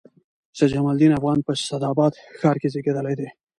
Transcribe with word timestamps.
سید 0.57 0.69
جمال 0.73 0.93
الدین 0.95 1.11
افغان 1.17 1.37
په 1.45 1.51
اسعداباد 1.57 2.13
ښار 2.37 2.55
کښي 2.61 2.69
زېږېدلي 2.73 3.13
دئ. 3.19 3.29